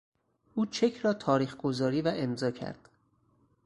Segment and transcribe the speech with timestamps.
[0.55, 2.89] او چک را تاریخگذاری و امضا کرد.